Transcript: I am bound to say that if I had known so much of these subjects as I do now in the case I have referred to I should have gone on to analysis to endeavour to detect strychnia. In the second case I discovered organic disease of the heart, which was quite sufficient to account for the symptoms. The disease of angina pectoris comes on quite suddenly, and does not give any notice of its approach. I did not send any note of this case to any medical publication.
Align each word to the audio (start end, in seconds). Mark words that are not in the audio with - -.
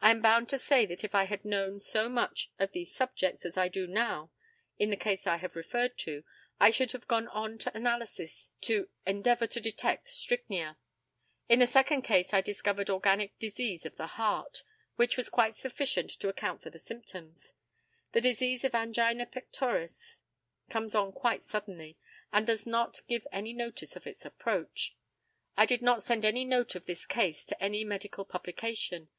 I 0.00 0.10
am 0.10 0.22
bound 0.22 0.48
to 0.48 0.58
say 0.58 0.86
that 0.86 1.04
if 1.04 1.14
I 1.14 1.24
had 1.24 1.44
known 1.44 1.80
so 1.80 2.08
much 2.08 2.50
of 2.58 2.72
these 2.72 2.94
subjects 2.94 3.44
as 3.44 3.58
I 3.58 3.68
do 3.68 3.86
now 3.86 4.30
in 4.78 4.88
the 4.88 4.96
case 4.96 5.26
I 5.26 5.36
have 5.36 5.54
referred 5.54 5.98
to 5.98 6.24
I 6.58 6.70
should 6.70 6.92
have 6.92 7.06
gone 7.06 7.28
on 7.28 7.58
to 7.58 7.76
analysis 7.76 8.48
to 8.62 8.88
endeavour 9.04 9.46
to 9.48 9.60
detect 9.60 10.06
strychnia. 10.06 10.78
In 11.46 11.58
the 11.58 11.66
second 11.66 12.00
case 12.04 12.32
I 12.32 12.40
discovered 12.40 12.88
organic 12.88 13.38
disease 13.38 13.84
of 13.84 13.96
the 13.98 14.06
heart, 14.06 14.62
which 14.96 15.18
was 15.18 15.28
quite 15.28 15.56
sufficient 15.58 16.08
to 16.12 16.30
account 16.30 16.62
for 16.62 16.70
the 16.70 16.78
symptoms. 16.78 17.52
The 18.12 18.22
disease 18.22 18.64
of 18.64 18.74
angina 18.74 19.26
pectoris 19.26 20.22
comes 20.70 20.94
on 20.94 21.12
quite 21.12 21.44
suddenly, 21.44 21.98
and 22.32 22.46
does 22.46 22.64
not 22.64 23.02
give 23.08 23.26
any 23.30 23.52
notice 23.52 23.94
of 23.94 24.06
its 24.06 24.24
approach. 24.24 24.96
I 25.54 25.66
did 25.66 25.82
not 25.82 26.02
send 26.02 26.24
any 26.24 26.46
note 26.46 26.74
of 26.76 26.86
this 26.86 27.04
case 27.04 27.44
to 27.44 27.62
any 27.62 27.84
medical 27.84 28.24
publication. 28.24 29.10